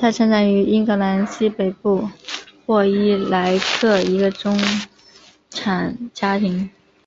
[0.00, 2.08] 她成长于英格兰西北部
[2.64, 4.56] 霍伊莱克一个中
[5.50, 6.70] 产家庭。